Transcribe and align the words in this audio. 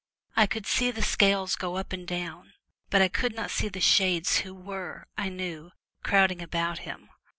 I 0.35 0.47
could 0.47 0.65
see 0.65 0.89
the 0.89 1.03
scales 1.03 1.55
go 1.55 1.75
up 1.77 1.93
and 1.93 2.07
down, 2.07 2.53
but 2.89 3.03
I 3.03 3.07
could 3.07 3.35
not 3.35 3.51
see 3.51 3.67
the 3.69 3.79
shades 3.79 4.39
who 4.39 4.55
were, 4.55 5.05
I 5.15 5.29
knew, 5.29 5.73
crowding 6.01 6.41
about 6.41 6.79
him. 6.79 7.11